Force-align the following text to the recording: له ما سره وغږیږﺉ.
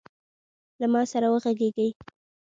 له 0.79 0.85
ما 0.93 1.01
سره 1.11 1.27
وغږیږﺉ. 1.29 1.91